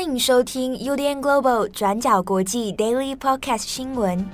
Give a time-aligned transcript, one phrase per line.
[0.00, 4.26] 欢迎收听 UDN Global 转角国际 Daily Podcast 新闻。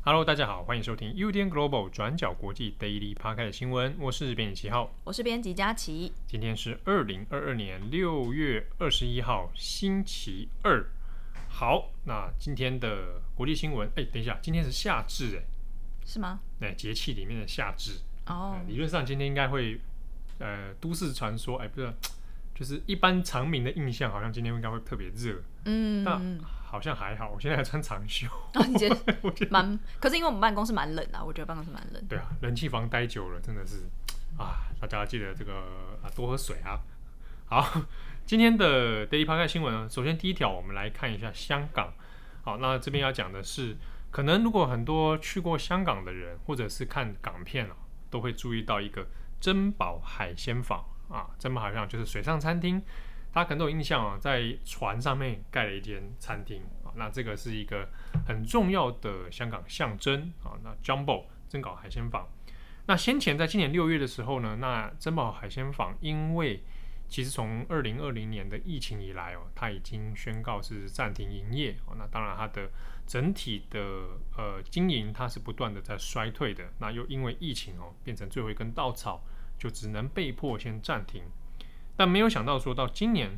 [0.00, 3.94] Hello，大家好，欢迎收听 UDN Global 转角国际 Daily Podcast 新闻。
[4.00, 6.10] 我是编辑七号，我是编辑佳琪。
[6.26, 10.82] 今天是二零二二年六月二十一号，星期二。
[11.62, 15.42] 好，那今天的国际新闻，哎，等一下，今天是夏至，哎，
[16.04, 16.40] 是吗？
[16.58, 18.00] 对，节气里面的夏至。
[18.26, 18.68] 哦、oh.
[18.68, 19.80] 理论上今天应该会，
[20.40, 21.94] 呃，都市传说，哎，不是，
[22.52, 25.40] 就是一般常民的印象，好像今天应该会特别热。
[25.66, 28.26] 嗯，但好像还好，我现在还穿长袖。
[28.54, 28.96] 哦、你 觉得
[29.48, 29.78] 蛮？
[30.00, 32.04] 可是因为我们办公室蛮冷啊，我觉得办公室蛮冷。
[32.08, 33.84] 对啊，冷气房待久了，真的是
[34.36, 35.54] 啊，大家记得这个
[36.02, 36.80] 啊，多喝水啊。
[37.46, 37.82] 好。
[38.24, 41.92] 今天的 Daily p a r k 新闻，首先第一条，我们来看一下香港。
[42.42, 43.76] 好，那这边要讲的是，
[44.10, 47.76] 可能如果很多去过香港的人，或者是看港片啊，
[48.08, 49.06] 都会注意到一个
[49.38, 51.28] 珍宝海鲜坊啊。
[51.38, 52.80] 珍宝海鲜坊就是水上餐厅，
[53.32, 56.94] 大家可能都有印象啊，在船上面盖了一间餐厅啊。
[56.96, 57.88] 那这个是一个
[58.26, 60.56] 很重要的香港象征啊。
[60.62, 62.26] 那 Jumbo 珍宝海鲜坊，
[62.86, 66.64] 那先前在今年六月的时候呢，那珍宝海鲜坊因为
[67.12, 71.94] 其实从二零二零年的疫情以来哦，它已经宣告是暂停营业哦。
[71.98, 72.70] 那当然，它的
[73.06, 73.78] 整体的
[74.34, 76.64] 呃经营它是不断的在衰退的。
[76.78, 79.22] 那又因为疫情哦，变成最后一根稻草，
[79.58, 81.24] 就只能被迫先暂停。
[81.98, 83.36] 但没有想到说到今年，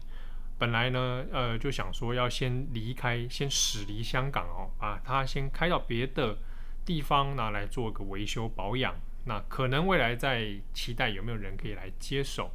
[0.56, 6.39] 本来呢呃就想说要先离开，先驶离香港哦，把它先开到别的
[6.84, 8.95] 地方拿来做个维修保养。
[9.25, 12.52] 那可能未来在期待有没有人可以来接手。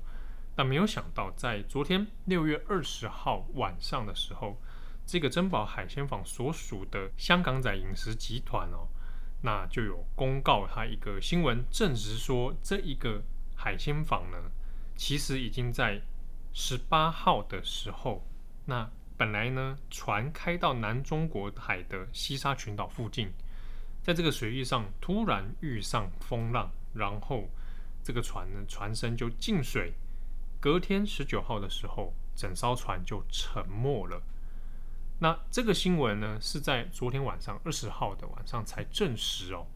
[0.59, 4.61] 但没有想到，在昨天六月二十号晚上的时候，
[5.05, 8.85] 这个珍宝海鲜坊所属的香港仔饮食集团哦，
[9.41, 13.23] 那就有公告他一个新闻，证实说这一个
[13.55, 14.37] 海鲜坊呢，
[14.97, 16.01] 其实已经在
[16.51, 18.27] 十八号的时候，
[18.65, 23.31] 那本来呢船开到南中国海的西沙群岛附近，
[24.03, 27.47] 在这个水域上突然遇上风浪，然后
[28.03, 29.93] 这个船呢船身就进水。
[30.59, 34.21] 隔天十九号的时候，整艘船就沉没了。
[35.19, 39.67] 那这个新闻呢，是在昨天晚上二十号的晚上才证实哦。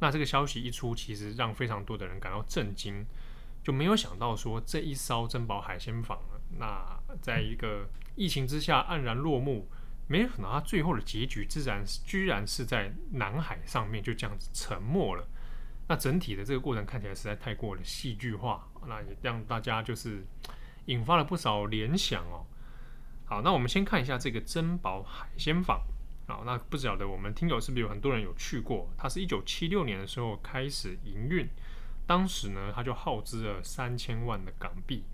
[0.00, 3.06] 那这个消息一出，其实让非常多的人感到震惊，
[3.62, 9.68] 就没有想到说这一艘珍宝海鲜坊呢，那在一个疫情之下黯然落幕，
[10.08, 15.26] 没有想到它最后的结局，自然居然是在南海上面就这样子沉没了。
[15.88, 20.24] 那整体的这个过程看起来实在太过了戏剧化，那也让大家就是
[20.86, 22.44] 引发了不少联想哦。
[23.24, 25.80] 好，那我们先看一下这个珍宝海鲜坊。
[26.26, 28.88] 好，那不晓得我们听友是不是有很多人有去过？
[28.96, 31.48] 它是一九七六年的时候开始营运，
[32.06, 35.04] 当时呢，它就耗资了三千万的港币。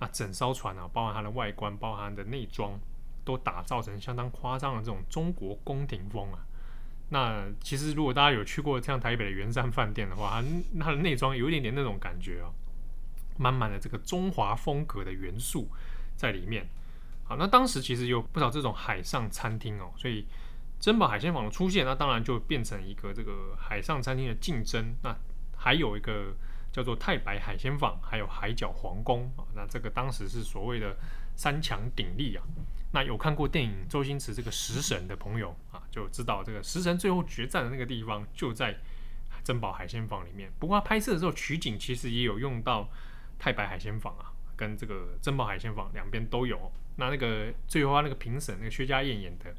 [0.00, 2.78] 那整艘船啊，包含它的外观，包含它的内装，
[3.24, 6.38] 都打造成相当夸张的这种中国宫廷风啊。
[7.10, 12.52] 那其实，如果大家有去过像台北的圆山饭店的话，它它的内装有一点点那种感觉哦，
[13.38, 15.70] 满满的这个中华风格的元素
[16.16, 16.68] 在里面。
[17.24, 20.26] 好，那当时其实有不少这种海上餐厅哦，所以
[20.80, 24.94] 珍宝海鲜坊的出现，那当然就变成一个这个海上餐厅的竞争。
[25.02, 25.14] 那
[25.56, 26.34] 还有一个
[26.72, 30.96] 叫做太白海鲜坊，还有海角皇宫啊，那这个当时是所谓的
[31.36, 32.42] 三强鼎立啊。
[32.92, 38.74] 那有看过电影周星驰这个食神的朋友啊，就知道这个食神最后决战的那个地方就在
[39.44, 40.50] 珍宝海鲜坊里面。
[40.58, 42.88] 不过他拍摄的时候取景其实也有用到
[43.38, 46.70] 太白海鲜坊啊，跟这个珍宝海鲜坊两边都有。
[46.96, 49.54] 那那个最后他那个评审那个薛家燕演的，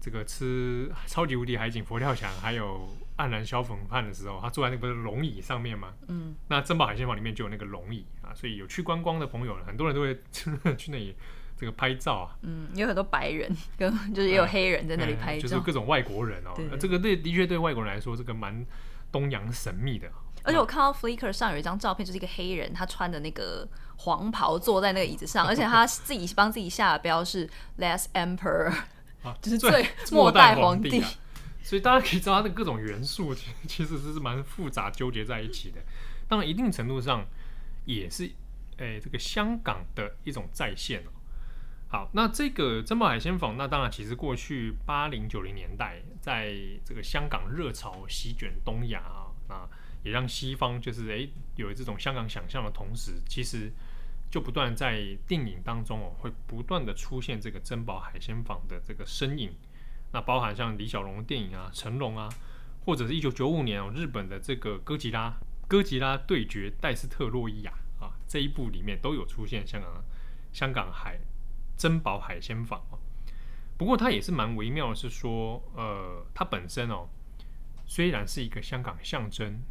[0.00, 5.94] 这个吃超级无敌海景佛跳墙还有黯然销魂饭的时候，他坐在那个龙椅上面嘛。
[6.08, 6.34] 嗯。
[6.48, 10.18] 那珍宝海鲜坊里面就有那个龙椅啊，所以有去观光的朋友，很多人都会
[10.76, 11.16] 去那里。
[11.54, 13.48] 这个拍照啊，嗯，有很多白人
[13.78, 16.50] 跟就是也有黑人在那里拍照，嗯嗯、就是各种外国人哦。
[16.80, 18.66] 这个对的确对外国人来说，这个蛮
[19.12, 20.10] 东洋神秘的。
[20.44, 27.48] 而且我看到 Flickr 上有一张照片，就是一个黑人，他穿的那个黄袍坐在那个椅子上，而且他自己帮自己下的标是
[27.78, 28.72] Last Emperor，
[29.22, 31.00] 啊、 就是最末代皇帝。
[31.00, 31.08] 啊、
[31.62, 35.80] 所以大家可以知道，它的各种元素其实是蛮复杂纠结在一起的。
[36.28, 37.24] 当然，一定程度上
[37.84, 38.30] 也是，
[38.78, 41.10] 哎，这个香港的一种再现哦
[41.88, 46.54] 好，那这个珍宝海鲜坊，那当然其实过去八零九零年代，在
[46.84, 49.68] 这个香港热潮席卷东亚啊，那
[50.02, 53.72] 也让西方就是诶有这种香港想象的同时，其实
[54.30, 59.52] 就不断在电影当中哦，会不断的出现这个珍宝海鲜坊的这个身影。
[60.12, 62.28] 那包含像李小龙电影啊、成龙啊，
[62.84, 65.34] 或者是一九九五年哦日本的这个哥吉拉
[65.66, 70.04] 哥吉拉对决戴斯特洛伊亚啊这一部里面都有出现香港
[70.52, 71.18] 香港海
[71.78, 72.98] 珍宝海鲜坊哦。
[73.78, 77.08] 不过它也是蛮微妙的，是说呃它本身哦
[77.86, 79.62] 虽然是一个香港象征，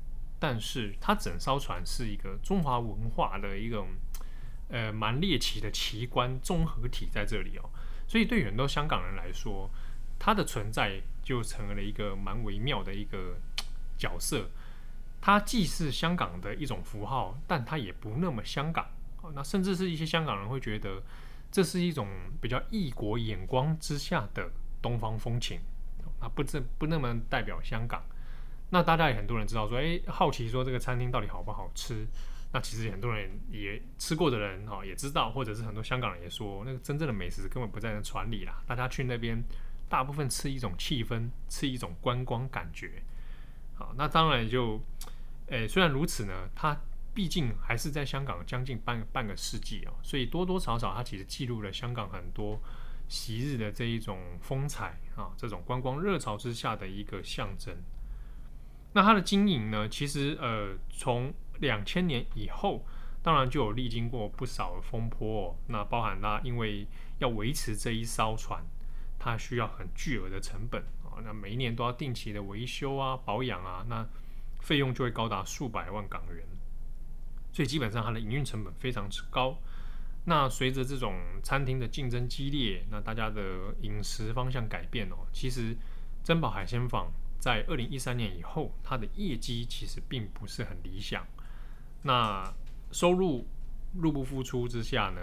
[0.41, 3.89] 但是它整艘船是一个中华文化的一种
[4.69, 7.69] 呃蛮猎奇的奇观综合体在这里哦。
[8.07, 9.69] 所以对很多香港人来说，
[10.17, 13.37] 它的存在就成为了一个蛮微妙的一个
[13.99, 14.49] 角色。
[15.21, 18.89] 它既是香港的一种符号，但它也不那么香港。
[19.35, 21.03] 那甚至是一些香港人会觉得，
[21.51, 22.07] 这是一种
[22.41, 24.49] 比较异国眼光之下的
[24.81, 25.59] 东方风情。
[26.19, 28.03] 那不这不那么代表香港。
[28.71, 32.07] 那大家也很多人知道说，诶，好奇说这个餐厅到底好不好吃？
[32.53, 38.61] 那其实很多人也吃过的人哈，也知道，或者是很多香港人也说，那个真正的美食根本不在那船里啦。
[38.65, 39.41] 大家去那边，
[39.87, 43.03] 大部分吃一种气氛，吃一种观光感觉。
[43.73, 44.81] 好，那当然就，
[45.47, 46.77] 诶、虽然如此呢，它
[47.13, 52.57] 毕竟还是在香港将近半半个世纪哦，所以多多少少它其实记录了香港很多
[53.07, 57.75] 昔日的这一种风采啊，这种观光热潮之下的一个象征。
[58.93, 62.85] 那它的经营呢，其实呃从两千年以后，
[63.21, 65.55] 当然就有历经过不少的风波哦。
[65.67, 66.85] 那包含它，因为
[67.19, 68.63] 要维持这一艘船，
[69.17, 71.21] 它需要很巨额的成本啊。
[71.23, 74.05] 那每一年都要定期的维修啊、保养啊，那
[74.59, 76.45] 费用就会高达数百万港元。
[77.53, 79.57] 所以基本上它的营运成本非常之高。
[80.25, 85.75] 那随着这种餐厅的竞争激烈，那大家的饮食方向改变哦，其实
[86.23, 87.11] 珍宝海鲜坊
[87.41, 91.25] 在二零一三年以后，它的业绩其实并不是很理想。
[92.03, 92.53] 那
[92.91, 93.47] 收入
[93.95, 95.21] 入不敷出之下呢，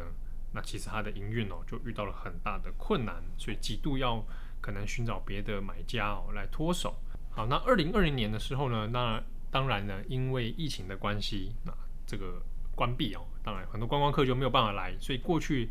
[0.53, 4.21] 那其实它的营运哦就遇到了很大的困难，所以几度要
[4.61, 6.97] 可能寻找别的买家哦来脱手。
[7.31, 11.73] 好，那二零二零年的时候呢，那当然呢，因为疫情的关系，那
[12.05, 12.43] 这个
[12.75, 15.71] 关闭哦，当然很多观光客就没有办法来，所以过去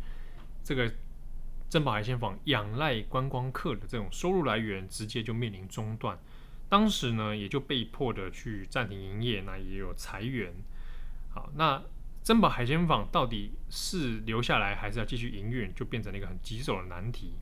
[0.64, 0.90] 这个
[1.68, 6.18] 珍宝海鲜坊仰赖观光客的这种收入来源，直接就面临中断。
[6.68, 10.52] 当时呢，也就被迫的去暂停营业，那也有裁员。
[11.30, 11.82] 好，那
[12.22, 17.32] 珍宝海鲜坊到底是留下来还是要继续营运，就变成了一个很棘手的难题。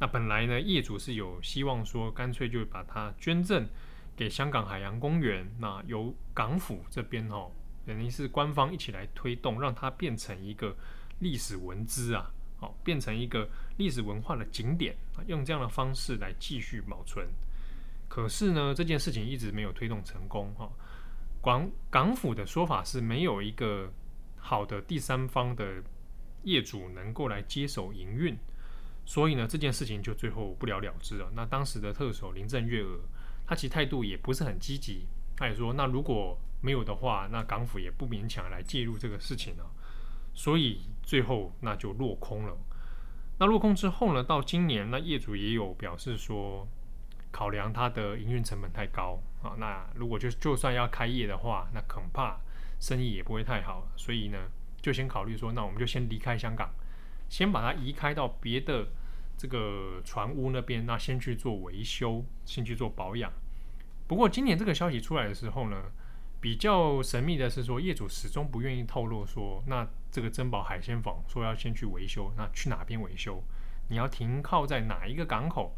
[0.00, 3.66] 那本来呢，业主是有希望说，干脆就把它捐赠
[4.14, 7.50] 给香港海洋公园，那由港府这边哦，
[7.86, 10.76] 等于是官方一起来推动，让它变成一个
[11.20, 13.48] 历史文资啊，好，变成一个
[13.78, 17.26] 历史文化的景点啊，用这样的方式来继续保存。
[18.18, 20.68] 可是呢，这件事情一直没有推动成功哈。
[21.40, 23.88] 港港府的说法是没有一个
[24.36, 25.80] 好的第三方的
[26.42, 28.36] 业主能够来接手营运，
[29.06, 31.30] 所以呢，这件事情就最后不了了之了。
[31.32, 32.98] 那当时的特首林郑月娥，
[33.46, 35.06] 他其实态度也不是很积极，
[35.36, 39.64] 他也说，那如果没有的话，那港府也不勉强来介入这个事情了。
[40.34, 42.58] 所以最后那就落空了。
[43.38, 46.66] 那落空之后呢，到今年，那业主也有表示说。
[47.30, 52.38] 考量它的营运成本太高啊，那如果就就算要开业的话，那恐怕
[52.80, 54.38] 生意也不会太好，所以呢，
[54.80, 56.70] 就先考虑说，那我们就先离开香港，
[57.28, 58.86] 先把它移开到别的
[59.36, 63.32] 这个船屋那边，那先去做维修，先去做保养。
[64.06, 65.76] 不过今年这个消息出来的时候呢，
[66.40, 73.42] 比较神秘的是说，业主始终不愿意透露说，那这个珍宝海鲜坊说要先去维修，那去哪边维修？
[73.88, 75.76] 你要停靠在哪一个港口？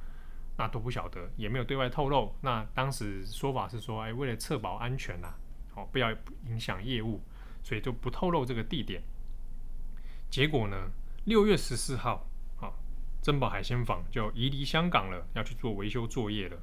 [0.60, 2.34] 那都不晓得，也没有对外透露。
[2.42, 5.34] 那当时说法是说，哎，为了确保安全呐、啊，
[5.74, 6.12] 好，不要
[6.44, 7.22] 影响业务，
[7.62, 9.02] 所以就不透露这个地点。
[10.28, 10.90] 结果呢，
[11.24, 12.26] 六月十四号，
[12.58, 12.74] 好，
[13.22, 16.58] 珍宝海鲜坊就移离香港了，要去做维修作业了。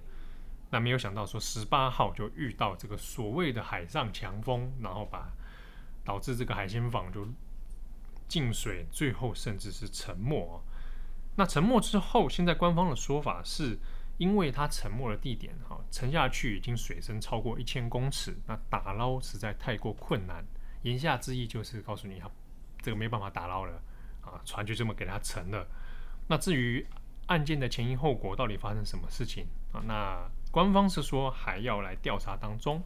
[0.70, 5.32] 那没有想到说，十八号就遇到这个所谓的海上强风，然后把
[6.06, 7.28] 导致这个海鲜坊就
[8.28, 10.62] 进水，最后甚至是沉没。
[11.38, 13.78] 那沉没之后，现在官方的说法是，
[14.18, 20.44] 因为它沉没的地点哈，沉下去已经水深超过一千公尺，那打捞实在太过困难。
[20.82, 22.32] 言下之意就是告诉你，哈，
[22.82, 23.80] 这个没办法打捞了
[24.22, 25.68] 啊，船就这么给它沉了。
[26.28, 26.84] 那至于
[27.28, 29.80] 案件的前因后果到底发生什么事情啊？
[29.86, 32.82] 那官方是说还要来调查当中。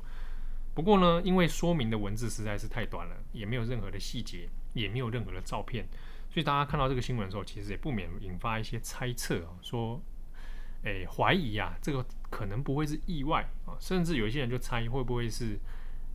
[0.73, 5.87] 不过呢，因为说明的文字实在是太短了，也没有任何的细节，也没有任何的照片。
[6.31, 10.01] 所以大家看到这个新闻的时候，其实也不免引发一些猜测啊，说，
[10.83, 15.59] 诶，怀疑啊，这个可能不会是意外啊，甚至有一些人就猜会不会是，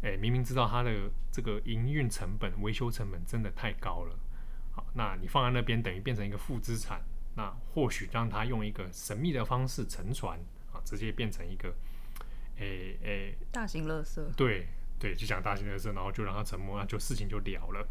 [0.00, 4.18] 诶，明明知道它的这个营运成本、维修成本真的太高了，
[4.73, 7.02] 好，那你放在那边等于变成一个负资产，
[7.35, 10.38] 那或许让他用一个神秘的方式沉船
[10.73, 11.68] 啊，直接变成一个，
[12.56, 14.25] 诶、欸、诶，欸、大型垃圾。
[14.35, 14.66] 对
[14.99, 17.87] 对，就讲大型垃圾，然后就让他沉没，那就事情就了了。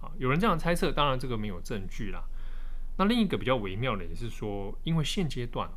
[0.00, 2.24] 啊，有人这样猜测，当然这个没有证据啦。
[2.96, 5.70] 那另一个比较微妙的也是说，因为现阶段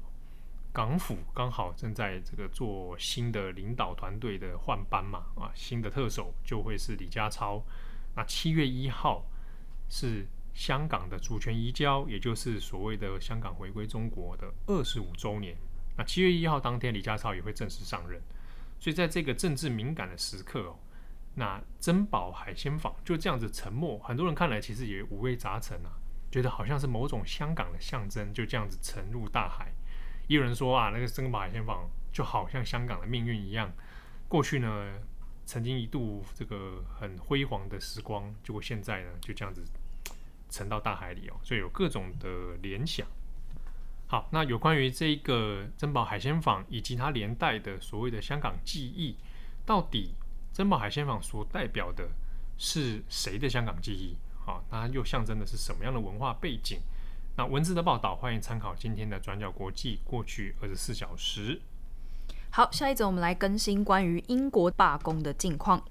[0.73, 7.63] 港府刚好正在这个做新的领导团队的换班嘛，啊，新的特首就会是李家超。
[8.15, 9.25] 那七月一号
[9.89, 15.55] 是香港的主权移交，也就是所谓的香港回归中国的二十五周年。
[15.95, 18.21] 那七月一号当天，李家超也会正式上任。
[18.79, 20.75] 所以在这个政治敏感的时刻哦，
[21.35, 25.91] 那珍宝海鲜坊就这样子沉没，很多人看来其实也五味杂陈啊，
[26.31, 29.71] 觉得好像是某种香港的象征，就这样子沉入大海。
[30.27, 33.71] 也有人说啊，那个珍宝海鲜坊就好像香港的命运一样，
[34.27, 34.99] 过去呢。
[35.45, 39.61] 曾经一度这个很辉煌的时光，结果现在呢就这样子
[40.49, 43.05] 沉到大海里哦，所以有各种的联想。
[44.07, 49.17] 好，那有关于这个珍宝海鲜坊以及它连带的所谓的香港记忆，
[49.65, 50.15] 到底
[50.53, 52.07] 珍宝海鲜坊所代表的
[52.57, 54.15] 是谁的香港记忆？
[54.45, 56.79] 好，它又象征的是什么样的文化背景？
[57.35, 61.59] 那文字的报道，欢迎参考今天的转角国际过去二十四小时。
[62.51, 65.83] 好，下一则我们来更新关于英国罢工的近况。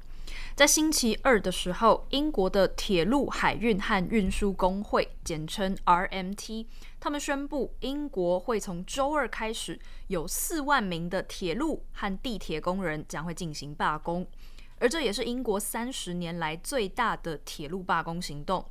[0.55, 6.67] 在星期二的时候，英国的铁路、海运和运输工会（简称 RMT）
[7.01, 14.27] 他们宣布，英国会从周二开始，有四万名的铁路和地铁工人将会进行罢工，
[14.79, 18.65] 而这也是英国三十年来最大的铁路罢工行动。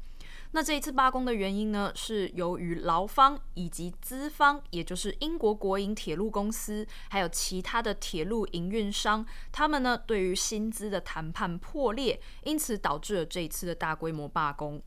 [0.54, 14.82] 那这一次罢工的原因呢，是由于劳方以及资方，也就是英国国营铁路公司，还有其他的铁路营运商，他们呢对于薪资的谈判破裂，因此导致了这一次的大规模罢工。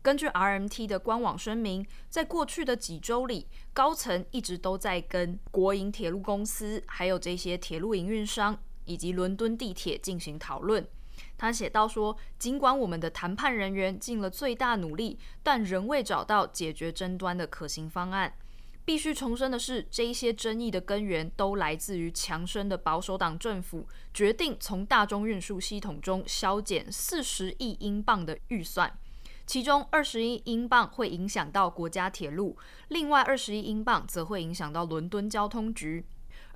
[0.00, 10.86] 根据 RMT 的官网声明，在过去的几周里，高层一直都在跟国营铁路公司，还有这些铁路营运商以及伦敦地铁进行讨论。
[11.38, 18.32] 他写道说，尽管我们的谈判人员尽了最大努力，但仍未找到解决争端的可行方案。
[18.84, 28.96] 必须重申的是，这一些争议的根源都来自于强生的保守党政府决定从大众运输系统中削减四十亿英镑的预算，
[29.44, 36.06] 其中二十亿英镑会影响到国家铁路，另外二十亿英镑则会影响到伦敦交通局。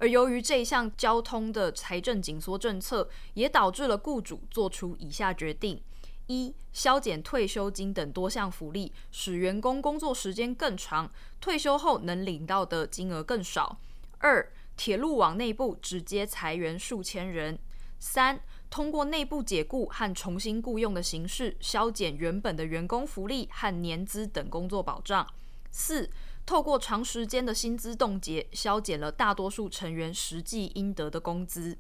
[0.01, 5.79] 而由于这一项交通的财政紧缩政策，也导致了雇主做出以下决定：
[6.27, 13.79] 一、削减退休金等多项福利，使员工工作时间更长，退休后能领到的金额更少；
[14.19, 17.57] 二、铁路网内部直接裁员数千人；
[17.99, 18.41] 三、
[18.71, 25.27] 通过内部解雇和重新雇佣的形式，削减原本的员工福利和年资等工作保障；
[25.71, 26.09] 四、
[26.51, 31.79] 透过长时间的薪资冻结，削减了大多数成员实际应得的工资。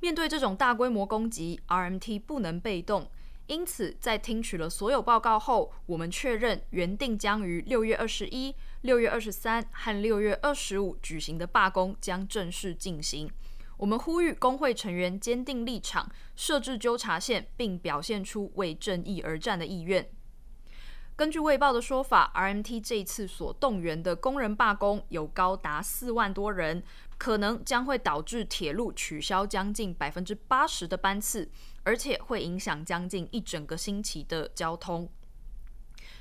[0.00, 3.08] 面对这种大规模攻击，RMT 不能被动。
[3.46, 13.30] 因此，在听取了所有报告后，我们确认原定将于六月二十一、六月二十三和六月二十五举行的罢工将正式进行。
[13.76, 20.10] 我们呼吁工会成员坚定立场，设置纠察线，并表现出为正义而战的意愿。
[21.16, 26.82] 根据《卫报》的说法，RMT 这一次所动员的工人罢工有高达四万多人，
[27.18, 31.48] 可能将会导致铁路取消将近百分之八十的班次，
[31.84, 35.08] 而且会影响将近一整个星期的交通。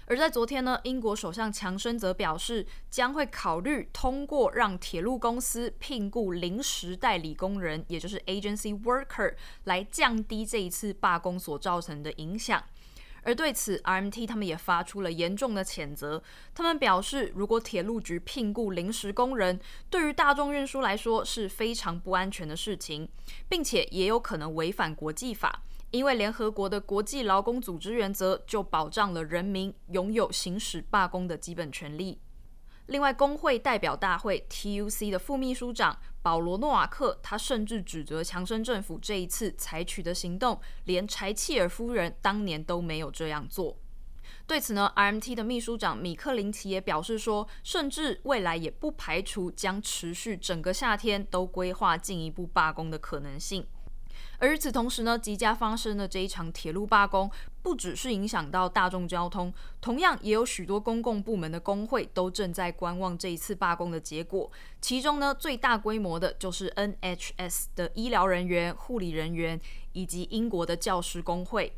[0.06, 9.34] 而在昨天呢，英国首相强生则表示，将会考虑通过让铁路公司聘雇临时代理工人，也就是 agency worker，
[9.64, 12.62] 来降低这一次罢工所造成的影响。
[13.24, 16.22] 而对此，RMT 他们也发出了严重的谴责。
[16.54, 23.08] 他们表示，如果铁路局聘雇临时工人，对于大众运输来说是非常不安全的事情，
[23.48, 32.20] 并且也有可能违反国际法，因为联合国的国际劳工组织原则就保障了人民拥有行使罢工的基本权利。
[32.94, 43.76] 另外，工会代表大会 TUC 的副秘书长保罗·诺瓦克，他甚至指责强生政府这一次采取的行动，连柴契尔夫人当年都没有这样做。
[44.46, 53.66] 对此呢，RMT 的秘书长米克林奇也表示说，甚至未来也不排除将持续整个夏天都规划进一步罢工的可能性。
[54.44, 57.32] 而与此同时呢，即将发生的这一场铁路罢工，
[57.62, 64.52] 不只是影响到大众交通，同样也有许多公共部门的工会都正在观望这一次罢工的结果。
[64.82, 69.58] 其中呢，最大规模的就是 NHS 的医疗人员、护理人员
[69.94, 71.78] 以及英国的教师工会。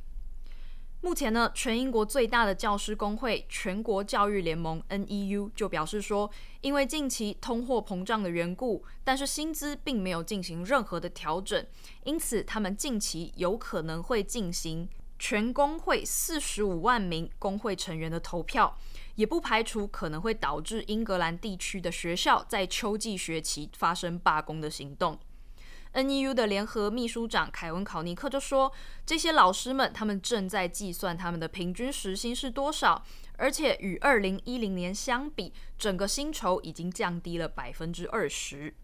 [1.06, 6.28] 目前呢，全英国最大的教师工会全国教育联盟 NEU 就表示说，
[6.62, 11.64] 因为近期通货膨胀的缘故，但是薪资并没有进行任何的调整，
[12.06, 18.76] 因此他们近期有可能会进行全工会四十五万名工会成员的投票，
[19.14, 25.20] 也不排除可能会导致英格兰地区的学校在秋季学期发生罢工的行动。
[25.96, 28.70] NEU 的联合秘书长凯文·考尼克就说
[29.08, 33.02] ：“这些老师们，他们正在计算他们的平均时薪是多少，
[33.38, 38.76] 而且与二零一零年相比，整个薪酬已经降低了百分之二十。”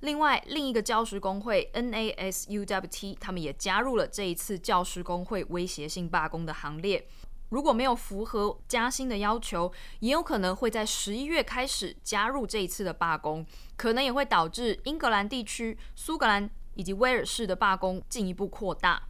[0.00, 7.06] 另外，另一个教师工会 NASUWT，他们也加入了这一次教师工会威胁性罢工的行列。
[7.50, 13.44] 如果没有符合加薪的要求，也有可能会在十一月开始加入这一次的罢工，
[13.76, 19.02] 可能也会导致英格兰地区、苏格兰以及威尔士的罢工进一步扩大。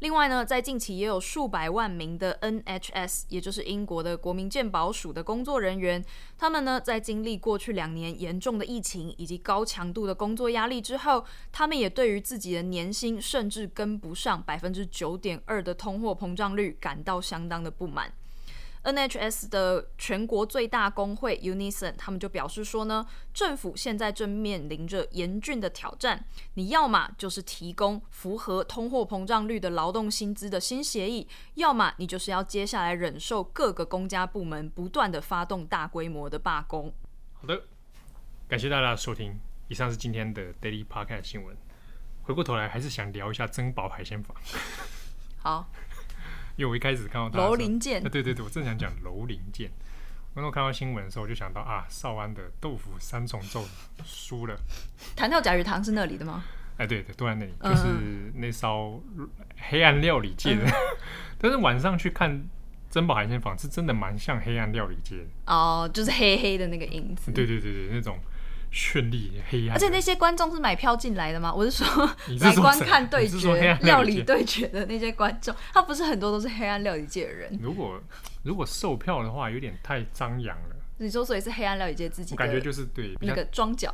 [0.00, 6.04] 另外呢，在近期也有数百万名的 NHS，也就是英国的国民健保署的工作人员，
[6.36, 18.12] 他们呢在经历过去两年严重的疫情以及高强度的工作压力之后，他们也对于自己的年薪甚至跟不上百分之九点二的通货膨胀率感到相当的不满。
[18.84, 26.24] NHS 的全国最大工会 Unison，他们就表示说呢，政府现在正面临着严峻的挑战。
[26.54, 36.92] 你要么就是提供符合通货膨胀率的劳动薪资的新协议，要么你就是要接下来忍受各个公家部门不断的发动大规模的罢工。
[37.34, 37.62] 好的，
[38.48, 39.38] 感谢大家的收听。
[39.68, 41.56] 以上是今天的 Daily Podcast 新闻。
[42.22, 44.36] 回过头来，还是想聊一下珍宝海鲜坊。
[45.42, 45.70] 好。
[46.58, 49.70] 因为我一开始看到他，楼林剑，对对对，我正想讲楼林剑。
[50.34, 53.64] 当我看到新闻的时候，我就想到啊，少安的豆腐三重奏
[54.04, 54.56] 输了。
[55.14, 56.44] 弹跳甲鱼堂是那里的吗？
[56.76, 59.00] 哎，对对，都在那里，就是那艘
[59.70, 60.64] 黑暗料理界的。
[61.38, 62.48] 但是晚上去看
[62.90, 65.24] 珍宝海鲜坊，是真的蛮像黑暗料理界的。
[65.46, 67.30] 哦，就是黑黑的那个影子。
[67.30, 68.18] 对对对对，那种。
[68.72, 71.52] 绚丽黑暗，而且那些观众是买票进来的吗？
[71.54, 72.10] 我是说
[72.40, 77.58] 来 观看对决料理对决的那些观众，他不是很多都是黑暗料理界的人。
[77.62, 78.00] 如果
[78.42, 80.76] 如果售票的话，有点太张扬了。
[80.98, 83.92] 你说所以是黑暗料理界自己的感觉就是对那个装脚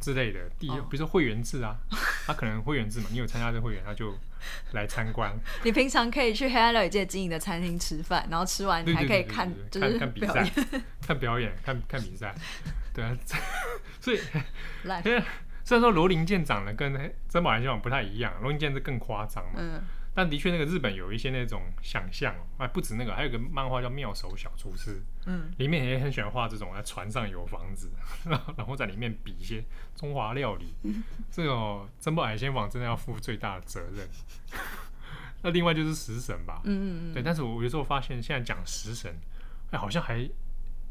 [0.00, 1.76] 之类的，第一比如说会员制啊，
[2.26, 4.14] 他可能会员制嘛，你有参加这会员，他就
[4.70, 5.36] 来参观。
[5.64, 10.48] 你平常可以去黑暗料理界经营的餐厅吃饭，然后吃完你还可以看就是看比赛，
[11.04, 12.32] 看表演，看看比赛。
[12.98, 13.16] 对啊，
[14.00, 14.18] 所以
[15.04, 15.22] 因为
[15.64, 19.52] 虽然说罗林舰长得跟珍宝海鲜坊不太一样，罗林舰是更夸张嘛。
[19.56, 19.84] 嗯。
[20.14, 27.88] 但的确，那个日本有一些那种想象，哎，不止那个，还有个漫画叫《妙手小厨师》，嗯，里面也很喜欢画这种在船上有房子，
[28.56, 30.74] 然后在里面比一些中华料理。
[30.82, 34.08] 嗯、这种珍宝海鲜坊真的要负最大的责任。
[35.42, 39.14] 那另外就是食神吧，嗯嗯嗯对，但是我有时候发现现在讲食神，
[39.70, 40.28] 哎，好像还。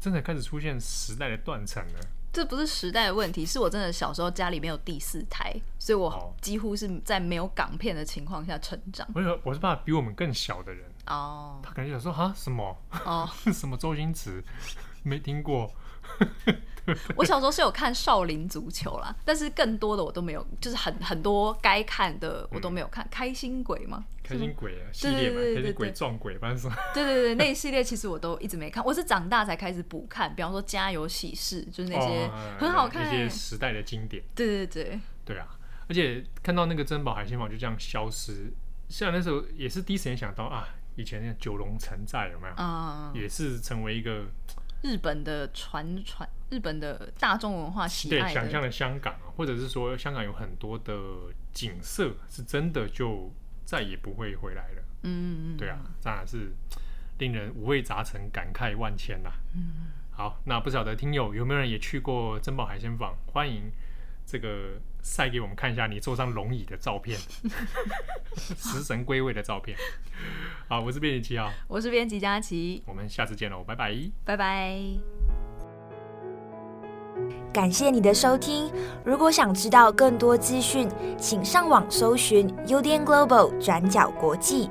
[0.00, 2.00] 真的开始出现时代的断层了。
[2.32, 9.08] 这不是时代的问题，是我真的小时候家里没有第四台，所以我几乎是在没有港片的情况下成长。
[9.14, 14.44] 我有我是怕比我们更小的人哦，他可能想说啊什么哦 什么周星驰
[15.02, 15.72] 没听过。
[17.16, 23.06] 我小时候是有看少林足球啦，但是更多的我都没有，就是很很多该看的我都没有看。
[23.10, 24.06] 开心鬼吗？
[24.22, 26.78] 开心鬼啊，系列嘛，开心鬼撞鬼，反正是。
[26.94, 30.34] 对对对，那一系列其实我都一直没看，我是长大才开始补看。
[30.34, 34.24] 比方说《家有喜事》，就是那些很好看、那些时代的经典。
[34.34, 35.46] 对对对对啊！
[35.88, 38.50] 而且看到那个珍宝海鲜坊就这样消失，
[38.88, 40.66] 像那时候也是第一时间想到啊，
[40.96, 42.54] 以前那个九龙城寨有没有？
[42.54, 44.24] 啊，也是成为一个。
[44.82, 50.94] 日本的传传，日本的大众文化喜爱的，对，想象的香港，或者是说香港有很多的
[51.52, 53.32] 景色，是真的就
[53.64, 54.82] 再也不会回来了。
[55.02, 56.52] 嗯嗯对啊，当然是
[57.18, 59.30] 令人五味杂陈，感慨万千呐。
[59.54, 63.16] 嗯，好，那不晓得听友有没有人也去过珍宝海鲜坊？
[63.32, 63.70] 欢迎
[64.26, 67.18] 这个晒给我们看一下你坐上龙椅的照片，
[68.36, 69.76] 食神归位的照片。
[70.68, 73.94] 好，我是编辑七号，我是编辑佳琪，我们下次见喽，拜拜，
[74.24, 74.78] 拜拜。
[77.52, 78.70] 感谢你的收听，
[79.02, 84.70] 如果想知道更多资讯，请上网搜寻 UDN Global 转角国际。